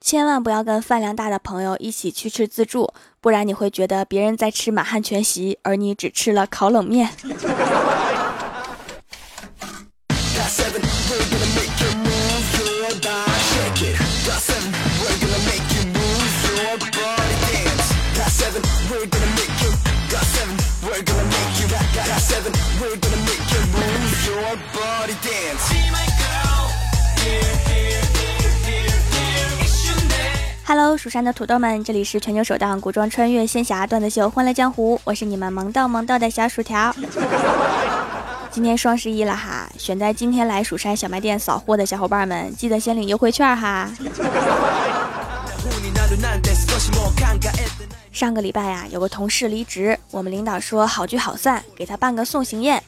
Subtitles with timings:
[0.00, 7.10] 千万不要跟饭量大的朋友一起去吃自助，不然你会觉得别人在吃满汉全席，而你只吃了烤冷面。
[30.68, 36.94] Hello，蜀山的土豆们，这里是全球首档古装穿越仙侠段子秀《欢乐江湖》，我是你们萌到萌到的小薯条。
[38.52, 43.90] 今天双十一了哈，选在今天来蜀山小卖店扫货的小伙伴们，记得先领优惠券哈。
[48.12, 52.82] 上个礼拜呀，有个同事离职，我们领导说好聚好散，给他办个送行宴。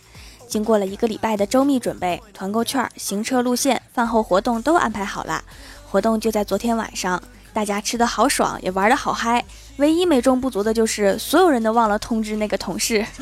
[0.47, 5.43] 经过了一个礼拜的周密准备，团购券、行车路线、饭后活动都安排好了，
[5.91, 7.23] 活动就在昨天晚上。
[7.53, 9.45] 大家吃的好爽，也玩的好嗨，
[9.77, 13.05] 唯一美中不足的就是所有人都忘了通知那个同事。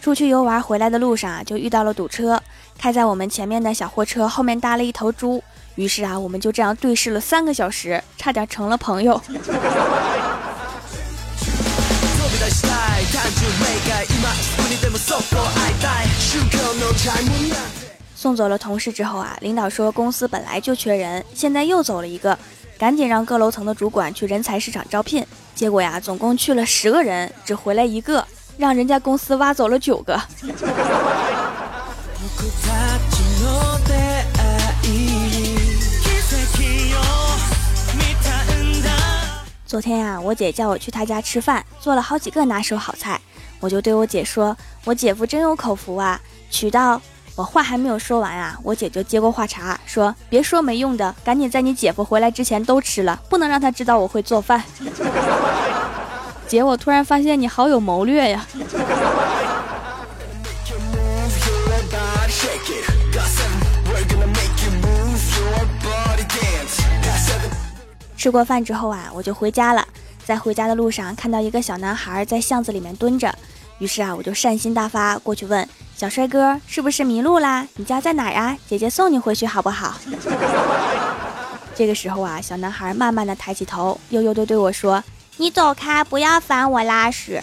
[0.00, 2.40] 出去游玩回来的路上啊，就遇到了堵车，
[2.78, 5.42] 开在我们前面的小货车后面搭了一头猪，
[5.74, 9.20] 于是啊，我们就这样对视了三个小时，差点成了朋友。
[18.14, 22.36] 送走了同事之后啊，领导说公司本来就缺人，现在又走了一个，
[22.76, 25.24] 赶紧让各楼层的主管去人才市场招聘。
[25.54, 28.26] 结果呀，总共去了十个人，只回来一个，
[28.56, 30.20] 让人家公司挖走了九个。
[39.68, 43.20] 昨天呀，我姐叫我去她家吃饭，做了好几个拿手好菜，
[43.60, 46.18] 我就对我姐说：“我姐夫真有口福啊，
[46.50, 46.98] 娶到……”
[47.36, 54.64] 我话还没有说完啊，我姐就接过话茬说：“别说没用的，赶紧在你姐夫回来之前都吃了，不能让他知道我会做饭。”
[56.48, 58.46] 姐，我突然发现你好有谋略呀！
[68.18, 69.86] 吃过饭之后啊，我就回家了。
[70.24, 73.32] 在回家的路上，看到一个小男孩在巷子里面蹲着，
[73.78, 77.66] 于是啊，我就善心大发，过去问小帅哥是不是迷路啦？
[77.76, 78.58] 你家在哪呀？
[78.68, 79.94] 姐姐送你回去好不好？
[81.74, 85.02] 这个时候啊，小男孩慢慢的抬起头，悠悠的对我说
[85.38, 87.40] ：“你走开，不要烦我拉屎。”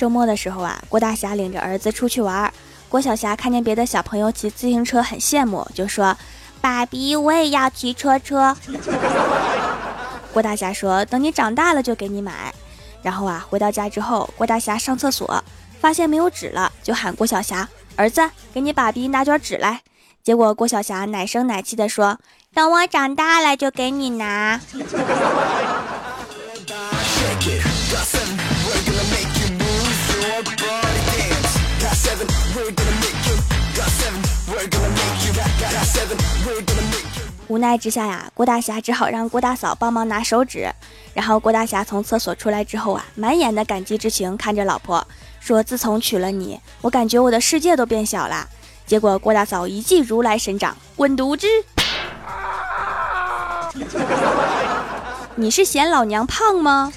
[0.00, 2.50] 周末的时候啊，郭大侠领着儿子出去玩。
[2.88, 6.16] 郭小霞看见别的小朋友骑自行车很羡慕，就说
[6.58, 8.56] ：“爸比，我也要骑车车。”
[10.32, 12.50] 郭大侠说：“等你长大了就给你买。”
[13.04, 15.44] 然后啊，回到家之后，郭大侠上厕所
[15.78, 18.22] 发现没有纸了，就喊郭小霞：“儿子，
[18.54, 19.82] 给你爸比拿卷纸来。”
[20.24, 22.18] 结果郭小霞奶声奶气的说
[22.54, 24.58] ：“等我长大了就给你拿。”
[37.48, 40.70] 无奈之下呀，郭大侠只好让郭大嫂帮忙拿手纸。
[41.12, 45.04] 然后郭大侠从厕所出来之后啊，满眼的感激之情看着老婆
[45.40, 48.48] 说：“自从娶了你，我感觉我的世界都变小了。”
[48.86, 51.46] 结果郭大嫂一记如来神掌，滚犊子！
[55.34, 56.92] 你是嫌老娘胖吗？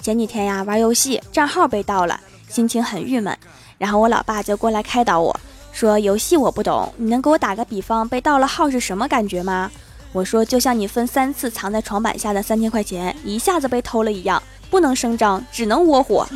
[0.00, 2.18] 前几天呀，玩游戏账号被盗了，
[2.48, 3.36] 心情很郁闷。
[3.76, 5.38] 然后我老爸就过来开导我
[5.72, 9.70] 说：“游戏我不懂，你能给我打个比方，被盗了号是什么感觉吗？”
[10.10, 16.26] 我说：“就像你分三次藏在床板下的三千块钱一下子被偷了一样，不能声张，只能窝火。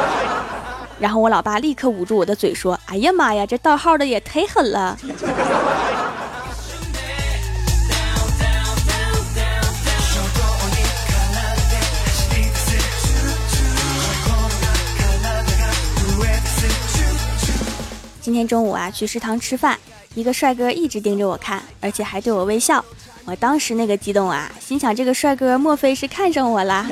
[0.98, 4.96] ”然后我老爸立刻捂住我的嘴说：“哎呀妈呀，这盗号的也忒狠了。”
[18.26, 19.78] 今天中午啊去食堂吃饭
[20.16, 22.84] 一个帅哥一直盯着我看而且还对我微笑。
[23.24, 26.90] 我当时那个激动啊心想这个帅哥莫非是看上我啦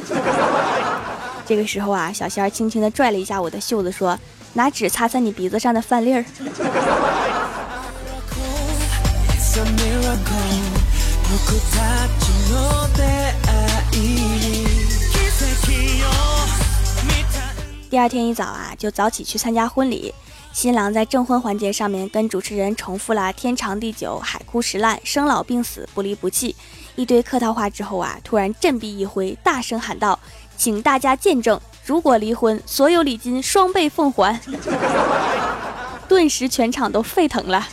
[1.44, 4.16] 这个时候啊小仙儿轻轻地拽了一下我的袖子说
[4.52, 6.24] 拿纸擦擦你鼻子上的饭粒儿。
[17.90, 20.14] 第二天一早啊就早起去参加婚礼。
[20.54, 26.54] 新郎在证婚环节上面跟主持人重复了“天长地久、海枯石烂、生老病死、不离不弃”
[26.94, 30.16] 一堆客套话之后啊，突然振臂一挥，大声喊道
[30.56, 34.40] ：“请大家见证，如果离婚，所有礼金双倍奉还。
[36.08, 37.66] ”顿时全场都沸腾了。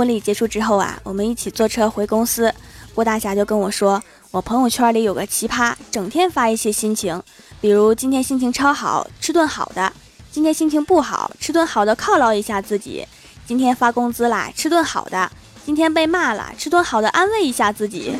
[0.00, 2.50] 婚礼结束之后啊，我们一起坐车回公司。
[2.94, 7.22] 郭大侠就跟我说，我朋友圈里有个奇葩，整天发一些心情，
[7.60, 9.92] 比如今天心情超好，吃顿好的；
[10.32, 13.06] 今天心情不好，吃顿好的犒劳一下自己；
[13.46, 15.28] 今天发工资啦，吃顿好的；
[15.66, 18.14] 今天被骂了，吃顿好的安慰一下自己。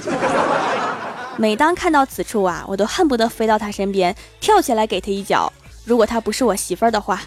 [1.39, 5.51] 每当看到此处啊，我都恨不得飞到他身边，跳起来给他一脚。
[5.87, 7.23] 如果他不是我媳妇儿的话。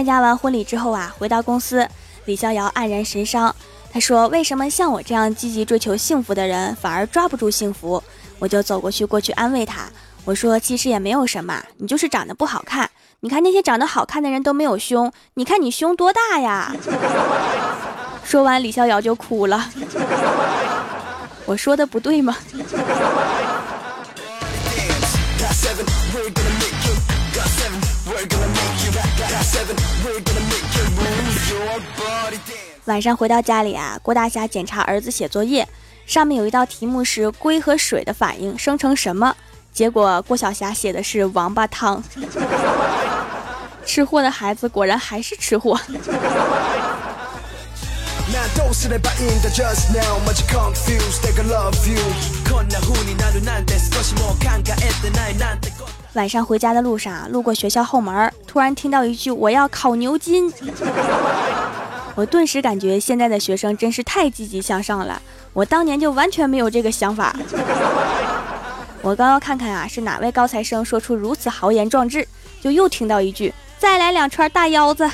[0.00, 1.86] 参加完婚礼之后啊，回到公司，
[2.24, 3.54] 李逍遥黯然神伤。
[3.92, 8.02] 他说：“为什么像我这样积极追求幸福的人，反而抓不住幸福？”
[8.40, 9.82] 我就走过去，过去安慰他。
[10.24, 12.88] 我说：“其实也没有什么，你就是长得不好看。
[13.20, 16.74] 你看那些长得好看的人都没有胸，你看你胸多大呀？”
[18.24, 19.70] 说完，李逍遥就哭了。
[21.44, 22.34] 我说的不对吗？
[32.86, 35.68] 晚上回到家里啊，郭大侠检查儿子写作业，
[36.06, 39.36] 上面有一道题目是龟和水的反应生成什么？
[39.72, 42.02] 结果郭小霞写的是王八汤。
[43.86, 45.78] 吃货的孩子果然还是吃货。
[56.14, 60.52] 晚上回家的路上，路过学校后门，突然听到一句“我要烤牛筋”，
[62.16, 65.22] 我顿时感觉现在的学生真是太积极向上了。
[65.52, 67.32] 我当年就完全没有这个想法。
[69.02, 72.26] 我刚要看看啊，是哪位高材生说出如此豪言壮志，
[72.60, 75.08] 就又听到一句“再来两串大腰子”。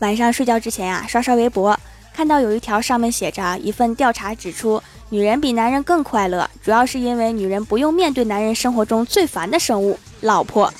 [0.00, 1.78] 晚上睡觉之前啊，刷刷微博，
[2.14, 10.70] 看到有一条上面写着一份调查指出，女人比男人更快乐，主要是因为女人不用面对男人生活中最烦的生物——老婆。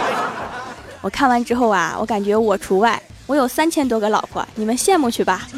[1.00, 5.48] 我看完之后啊，我感觉我除外，我有三千多个老婆，你们羡慕去吧。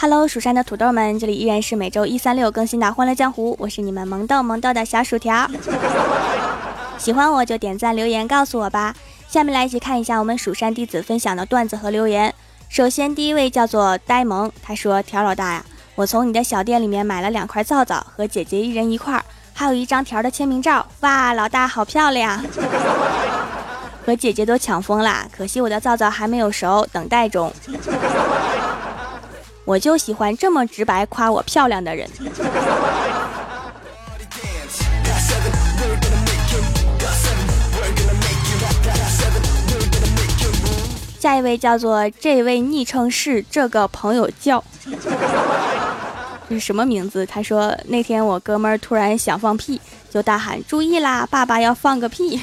[0.00, 5.50] Hello，蜀山的土豆们，这里依然是每周一、三、六更新的《欢乐江湖》，我是你们萌豆萌豆的小薯条。
[6.96, 8.94] 喜欢我就点赞留言告诉我吧。
[9.26, 12.32] 下面来一起看一下我们蜀山弟子分享的段子和留言。
[12.68, 15.64] 首先，第一位叫做呆萌，他说：“条老大呀，
[15.96, 19.20] 我从你的小店里面买了两块皂皂，和姐姐一人一块，
[19.52, 20.86] 还有一张条的签名照。
[21.00, 22.40] 哇，老大好漂亮，
[24.06, 25.26] 和姐姐都抢疯了。
[25.36, 27.52] 可惜我的皂皂还没有熟，等待中。”
[29.68, 32.08] 我就喜欢这么直白夸我漂亮的人。
[41.20, 44.64] 下一位叫做这位昵称是这个朋友叫，
[46.48, 47.26] 这是什么名字？
[47.26, 52.40] 他说那天我哥们儿突然想放屁，就大喊注意啦，爸爸要放个屁。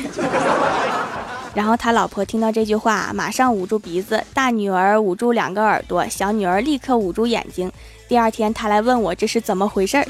[1.55, 7.71] 然后他老婆听到这句话，马上捂住鼻子，大女儿捂住两个耳朵，小女儿立刻捂住眼睛。
[8.07, 10.05] 第二天他来问我这是怎么回事儿，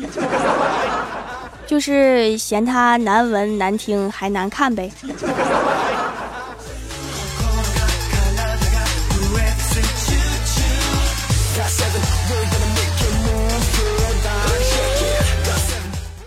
[1.67, 4.91] 就是嫌他难闻难听还难看呗。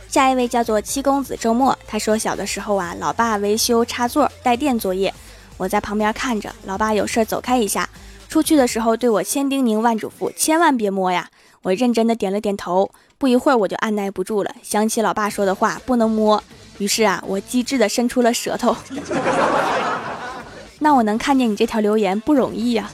[0.08, 5.12] 下一位叫做七公子周末，他说小的时候啊，老爸维修插座带电作业，
[5.58, 7.88] 我在旁边看着，老爸有事走开一下，
[8.28, 11.28] 出去的时候对我千叮咛万嘱咐，千万别摸呀。
[11.62, 16.42] 我认真的点了点头，不一会儿我就按耐不住了，想起老爸说的话不能摸，
[16.78, 18.74] 于是啊，我机智的伸出了舌头。
[20.80, 22.90] 那我能看见你这条留言不容易呀。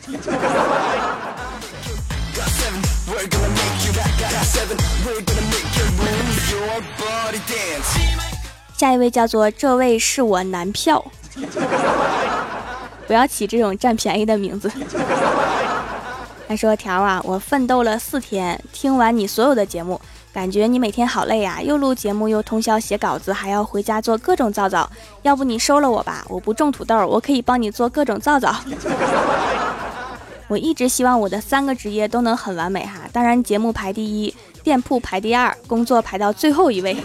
[8.77, 11.05] 下一位叫做这位是我男票，
[13.07, 14.71] 不要起这种占便宜的名字。
[16.47, 19.99] 他说：“条啊，我奋斗了四天，听完你所有的节目，
[20.33, 24.91] 感觉你每天好累呀，又录节目，又通宵写稿子，还要回家做各种皂皂。
[25.23, 28.55] 要不你收了我吧， 我不种土豆，我可以帮你做各种皂皂。
[30.49, 34.35] 我一直希望我的三个职业都能很完美哈，当然节目排第一，
[34.65, 36.97] 店铺排第二，工作排到最后一位。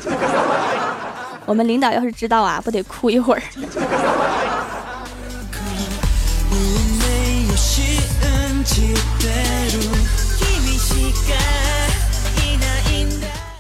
[1.46, 3.42] 我们领导要是知道啊，不得哭一会儿。”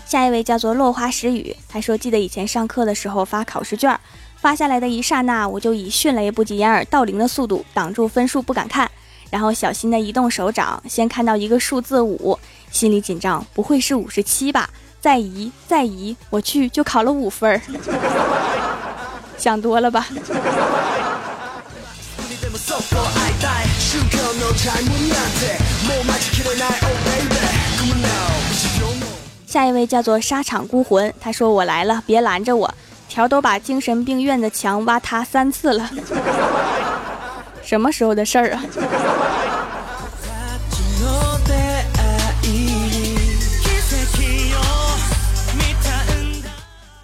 [0.05, 3.99] 下一位叫做落花时雨，他说：“记得以前上课的时候发考试卷，
[4.37, 8.89] 发下来的一刹那，我就以迅雷不及掩耳盗铃的速度挡住分数不敢看，
[9.29, 12.39] 然后小心的移动手掌，先看到一个数字五，
[12.71, 14.69] 心里紧张，不会是五十七吧？
[15.01, 17.61] 再移再移，我去就考了五分儿，
[19.37, 20.07] 想多了吧。”
[29.47, 32.73] 下一位叫做沙场孤魂，他说：“我来了，别拦着我。”
[33.09, 35.89] 条都把精神病院的墙挖塌三次了，
[37.63, 38.63] 什么时候的事儿啊？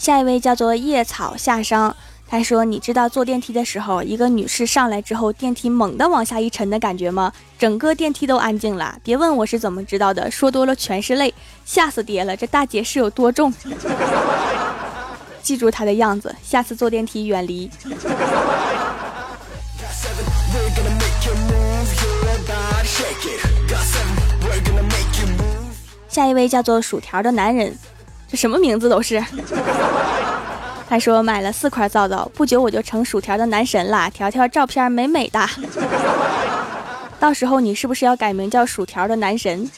[0.05, 1.95] 下一位叫做叶草夏商。
[2.27, 7.33] 他说：“你知道坐电梯的时候，一个女士上来之后，电梯猛地往下一沉的感觉吗？
[7.57, 8.99] 整个电梯都安静了。
[9.03, 11.33] 别问我是怎么知道的，说多了全是泪，
[11.65, 12.37] 吓死爹了！
[12.37, 13.51] 这大姐是有多重？
[15.41, 17.67] 记住她的样子，下次坐电梯远离。”
[26.07, 27.75] 下一位叫做薯条的男人，
[28.27, 29.23] 这什么名字都是。
[30.87, 34.09] 他说买了四块皂皂，不久我就成薯条的男神了。
[34.11, 35.39] 条条照片美美的，
[37.19, 39.69] 到时候你是不是要改名叫薯条的男神？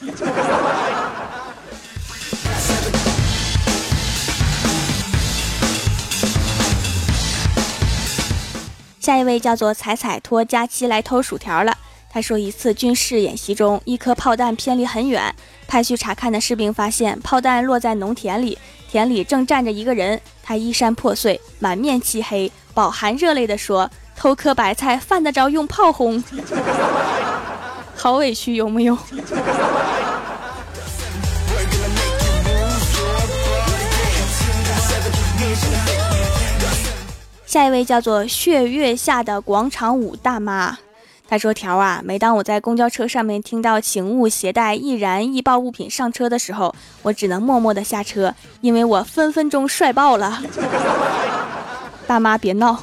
[9.00, 11.74] 下一位叫做彩彩托佳期来偷薯条了。
[12.10, 15.34] 他说一次军事演习中，一颗炮弹偏离很远，
[15.66, 18.58] 派去查看的士兵发现炮弹落在农田里。
[18.90, 26.24] 田里正站着一个人，他衣衫破碎，满面漆黑，饱含热泪地说：“偷颗白菜，犯得着用炮轰？
[27.94, 28.96] 好委屈，有木有？”
[37.44, 40.78] 下一位叫做血月下的广场舞大妈。
[41.28, 50.42] 他说：“条啊，每当我在公交车上面听到请勿携带易燃易爆物品上车的时候，我只能默默的下车，因为我分分钟帅爆了。
[52.08, 52.82] 大妈别闹。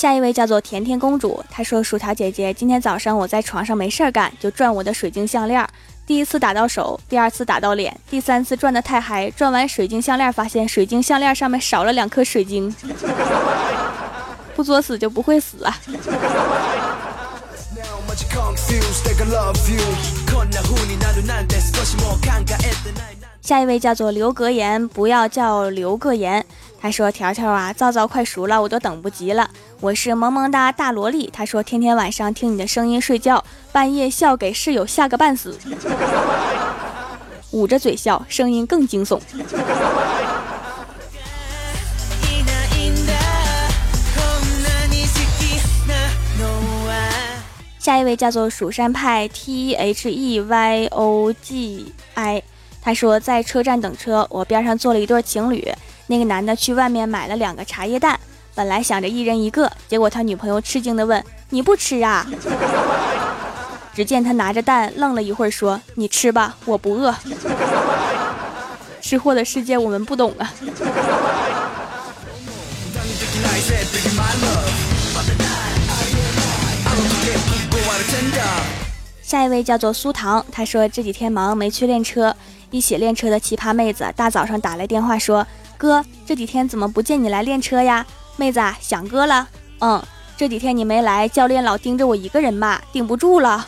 [0.00, 5.62] 下一位叫做甜甜公主，她说：薯条姐姐，今天早上我在床上没事儿干，就转我的水晶项链。”
[6.08, 12.74] 第一次打到手，第二次打到脸，第三次转的太嗨，转完水晶项链，发现水晶项链上面少了两颗水晶。
[14.56, 15.78] 不作死就不会死啊！
[23.42, 26.46] 下一位叫做刘格言，不要叫刘格言。
[26.82, 29.50] 他说：“条条啊，皂皂快熟了，我都等不及了。
[29.80, 35.58] 我是萌萌哒大萝莉。”他说：“天天晚上听你的声音睡觉，半夜笑给室友吓个半死，
[37.52, 39.20] 捂着嘴笑，声音更惊悚。”
[47.78, 52.42] 下一位叫做蜀山派 T H E Y O G I，
[52.80, 55.70] 他说：“在车站等车，我边上坐了一对情侣。”
[56.10, 58.18] 那个男的去外面买了两个茶叶蛋，
[58.52, 62.26] 本来想着一人一个，结果他女朋友吃惊的问：“你不吃啊？”
[63.94, 67.14] 只见他拿着蛋愣了一会儿，说：“你吃吧，我不饿。
[69.00, 70.52] ”吃货的世界我们不懂啊。
[79.22, 82.34] 下一位叫做苏糖，他说这几天忙没去练车，
[82.72, 85.46] 一起练车的奇葩妹子大早上打来电话说。
[85.80, 88.04] 哥，这几天怎么不见你来练车呀？
[88.36, 89.48] 妹子想哥了。
[89.78, 90.02] 嗯，
[90.36, 93.66] 这几天你没来，教练老盯着我一个人骂，顶不住了。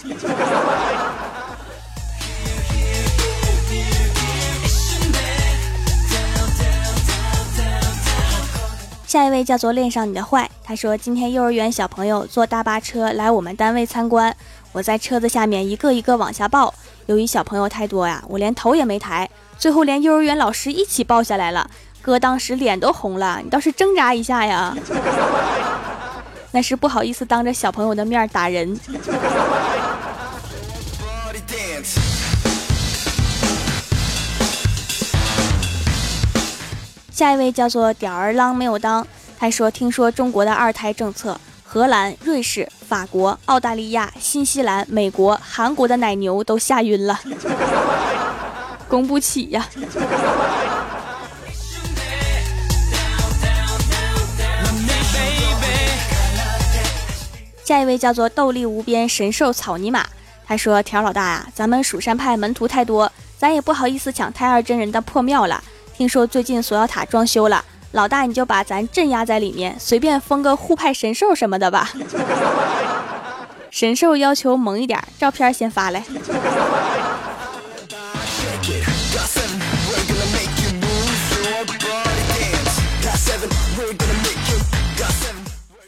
[9.07, 14.37] 下一位叫做恋上你的坏，他说今天幼儿园小朋友坐大巴车来我们单位参观。
[14.73, 16.75] 我在车子下面一个一个往下抱。
[17.07, 21.71] 由于小朋友太多呀，我连头也没抬，最后连幼儿园老师一起抱下来了。
[22.03, 24.77] 哥当时脸都红了，你倒是挣扎一下呀！
[26.51, 28.77] 那是不好意思当着小朋友的面打人。
[37.13, 39.07] 下一位叫做吊儿郎没有当，
[39.39, 47.21] 他说：“听说中国的二胎政策，荷兰、瑞士、法国、澳大利亚、新西兰、美国、韩国的奶牛都吓晕了，
[48.89, 49.65] 供不起呀。”
[57.73, 60.05] 下一位叫做斗力无边神兽草泥马，
[60.47, 65.65] 他说：“条老大啊，咱们蜀山派门徒太多，咱也不好意思抢太二真人的破庙了。
[65.97, 71.91] 听说最近锁妖塔装修了，老大你就把咱镇压在里面，随便封个护派神兽什么的吧。
[73.73, 76.05] 神兽要求萌一点，照片先发来。”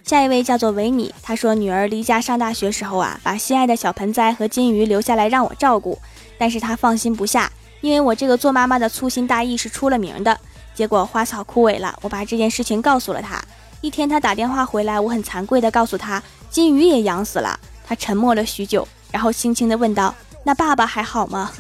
[0.05, 5.99] 下一位叫做维尼，他说女儿离家上大学时候啊，把心爱的小盆栽和金鱼留下来让我照顾，
[6.37, 10.39] 但是他放心不下，因为我这个做妈妈的粗心大意是出了名的。
[10.75, 13.43] 结果花草枯萎了，我把这件事情告诉了他。
[13.81, 17.59] 一天他打电话回来，我很惭愧的告诉他，金鱼也养死了。
[17.87, 21.51] 他沉默了许久，然后轻轻的问道：“那爸爸还好吗？”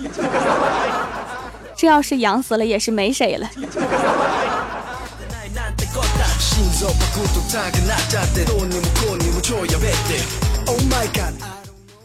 [1.75, 3.49] 这要是养死了，也是没谁了。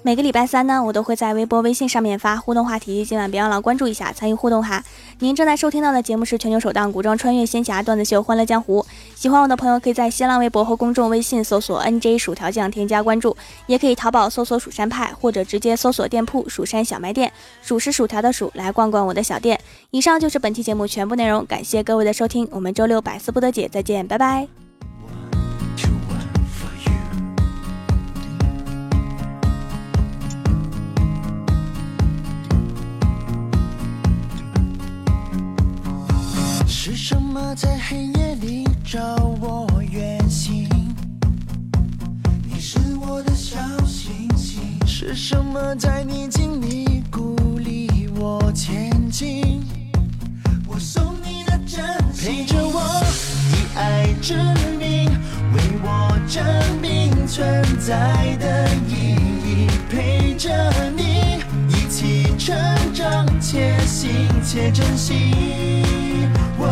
[0.04, 4.84] 每个礼拜三呢，我都会在微博、微信上面发互动话题，今晚别忘了关注一下，参与互动哈。
[5.18, 8.82] 您正在收听到的节目是全球首档古装穿越仙侠段子秀《欢乐江湖》，
[9.20, 13.36] 喜欢我的朋友可以在新浪微博和公众微信搜索 “nj 薯条酱”添加关注，
[13.68, 17.30] 也可以淘宝搜索“蜀山派”或者直接搜索店铺“蜀山小卖店”，
[17.62, 19.60] 数是薯条的数，来逛逛我的小店。
[19.92, 24.69] 以上就是本期节目全部内容，感谢各位的收听，我们周六百思不得解，再见，拜拜。
[36.90, 39.00] 是什么在黑夜里找
[39.40, 40.68] 我远行？
[42.44, 44.60] 你是我的小星星。
[44.88, 49.64] 是什么在逆境里鼓励我前进？
[50.68, 53.04] 我送你的真心，陪着我
[53.52, 54.34] 以爱之
[54.80, 55.12] 名，
[55.54, 56.44] 为我证
[56.82, 59.14] 明存在的意
[59.46, 59.68] 义。
[59.92, 62.58] 陪着你一起成
[62.96, 64.10] 长，且行
[64.44, 65.36] 且珍惜。
[66.60, 66.68] 一点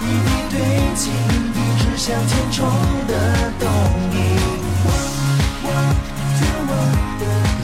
[0.00, 0.04] 滴
[0.50, 0.56] 堆
[0.94, 2.56] 积，一直向前冲
[3.06, 3.12] 的
[3.60, 3.62] 动
[4.10, 4.16] 力。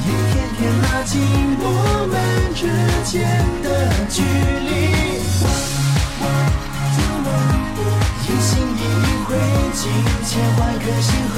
[0.05, 1.11] 一天天拉近
[1.59, 1.65] 我
[2.11, 2.15] 们
[2.55, 2.61] 之
[3.11, 3.13] 间
[3.63, 3.67] 的
[4.11, 4.69] 距离。
[8.23, 9.29] 一心一意汇
[9.75, 9.81] 集
[10.27, 11.37] 千万颗星河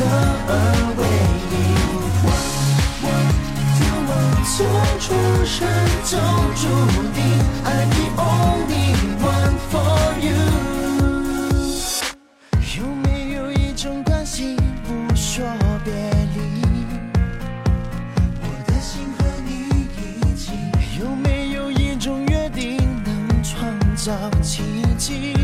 [5.52, 5.68] 出生
[6.02, 6.16] 就
[6.56, 6.62] 注
[7.12, 7.20] 定
[7.62, 8.88] ，I'm the only
[9.20, 10.32] one for you。
[12.78, 15.44] 有没有一种关系不说
[15.84, 15.92] 别
[16.34, 16.40] 离？
[18.40, 19.50] 我的心和你
[20.22, 20.52] 一起。
[20.98, 24.10] 有没有一种约定能创造
[24.40, 24.62] 奇
[24.96, 25.36] 迹？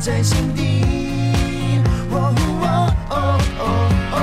[0.00, 0.60] 在心底。
[2.10, 2.64] 哦哦
[3.10, 3.14] 哦
[4.12, 4.16] 哦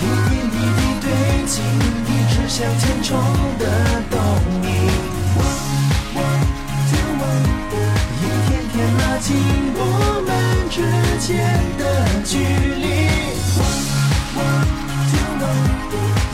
[0.00, 1.06] 一点一滴堆
[1.46, 3.08] 积，一直向前冲
[3.60, 3.62] 的
[4.10, 4.14] 动
[4.62, 4.66] 力。
[8.18, 9.26] 一天天拉近
[9.76, 9.80] 我
[10.26, 10.28] 们
[10.68, 10.74] 之
[11.24, 11.30] 间
[11.78, 11.80] 的
[12.24, 12.30] 距
[12.82, 12.84] 离。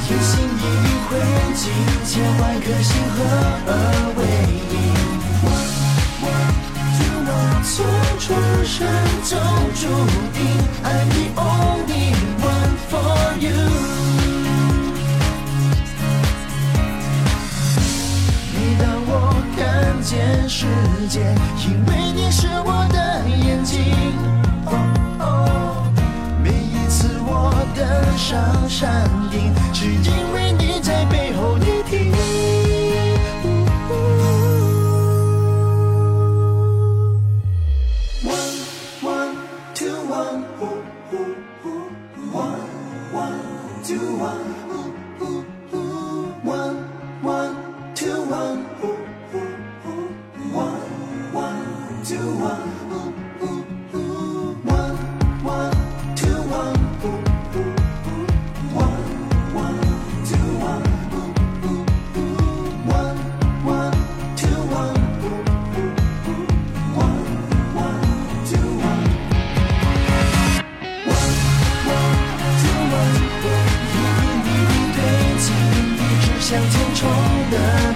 [0.04, 1.10] 一心一意汇
[1.54, 1.60] 进
[2.06, 3.16] 千万颗星河
[3.66, 3.70] 而
[4.16, 4.20] 为
[4.70, 4.72] 你，
[7.64, 7.86] 从
[8.18, 8.86] 出生
[9.24, 9.36] 就
[9.74, 9.86] 注
[10.34, 10.36] 定
[10.82, 13.54] ，I'm the only one for you。
[18.52, 19.10] 每当我
[19.56, 19.60] 看
[20.02, 20.66] 见世
[21.08, 21.20] 界，
[21.64, 22.98] 因为你是我的
[23.28, 23.78] 眼睛。
[26.42, 27.80] 每一次我登
[28.18, 30.31] 上山顶，只因
[77.02, 77.91] 风的。